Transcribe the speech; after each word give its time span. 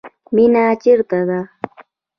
مینه 0.35 0.63
چیرته 0.81 1.19
ده؟ 1.29 1.39